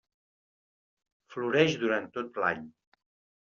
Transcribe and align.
Floreix 1.35 1.77
durant 1.87 2.11
tot 2.19 2.43
l'any. 2.45 2.69